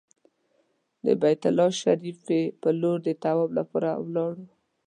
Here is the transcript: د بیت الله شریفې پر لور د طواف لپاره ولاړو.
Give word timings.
د 1.05 1.07
بیت 1.21 1.41
الله 1.49 1.69
شریفې 1.81 2.41
پر 2.61 2.73
لور 2.81 2.97
د 3.07 3.09
طواف 3.23 3.49
لپاره 3.59 3.89
ولاړو. 4.03 4.45